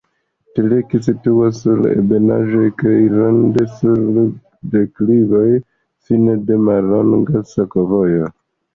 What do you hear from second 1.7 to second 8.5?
ebenaĵo kaj rande sur deklivoj, fine de mallonga sakovojo.